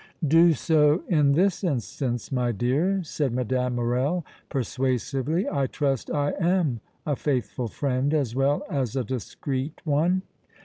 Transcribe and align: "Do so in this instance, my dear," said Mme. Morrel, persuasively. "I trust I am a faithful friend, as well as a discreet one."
"Do 0.27 0.53
so 0.53 1.03
in 1.09 1.33
this 1.33 1.63
instance, 1.63 2.31
my 2.31 2.51
dear," 2.51 3.03
said 3.03 3.31
Mme. 3.35 3.69
Morrel, 3.75 4.25
persuasively. 4.49 5.47
"I 5.47 5.67
trust 5.67 6.09
I 6.09 6.31
am 6.39 6.81
a 7.05 7.15
faithful 7.15 7.67
friend, 7.67 8.11
as 8.11 8.33
well 8.33 8.63
as 8.67 8.95
a 8.95 9.03
discreet 9.03 9.79
one." 9.85 10.23